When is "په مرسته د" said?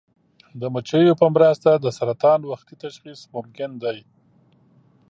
1.21-1.85